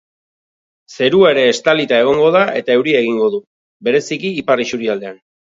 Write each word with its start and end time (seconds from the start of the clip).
Zerua 0.95 1.29
ere 1.33 1.43
estalita 1.49 1.99
egongo 2.05 2.31
da 2.37 2.41
eta 2.63 2.75
euria 2.79 3.03
egingo 3.07 3.29
du, 3.35 3.43
bereziki 3.91 4.35
ipar 4.45 4.67
isurialdean. 4.67 5.23